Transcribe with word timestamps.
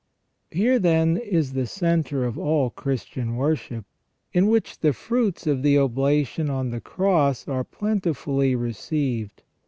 Here, 0.49 0.79
then, 0.79 1.15
is 1.17 1.53
the 1.53 1.67
centre 1.67 2.25
of 2.25 2.35
all 2.35 2.71
Christian 2.71 3.35
worship, 3.35 3.85
in 4.33 4.47
which 4.47 4.79
the 4.79 4.93
fruits 4.93 5.45
of 5.45 5.61
the 5.61 5.77
oblation 5.77 6.49
on 6.49 6.71
the 6.71 6.81
Cross 6.81 7.47
are 7.47 7.63
plentifully 7.63 8.55
received. 8.55 9.43